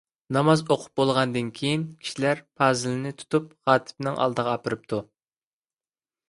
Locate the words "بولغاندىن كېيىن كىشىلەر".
1.01-2.41